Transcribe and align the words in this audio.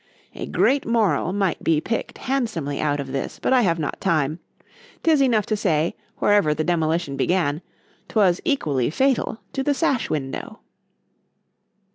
——A 0.33 0.47
great 0.47 0.83
MORAL 0.83 1.31
might 1.31 1.63
be 1.63 1.79
picked 1.79 2.17
handsomely 2.17 2.81
out 2.81 2.99
of 2.99 3.11
this, 3.11 3.37
but 3.37 3.53
I 3.53 3.61
have 3.61 3.77
not 3.77 4.01
time—'tis 4.01 5.21
enough 5.21 5.45
to 5.45 5.55
say, 5.55 5.95
wherever 6.17 6.55
the 6.55 6.63
demolition 6.63 7.15
began, 7.15 7.61
'twas 8.07 8.41
equally 8.43 8.89
fatal 8.89 9.41
to 9.53 9.61
the 9.61 9.75
sash 9.75 10.09
window. 10.09 10.61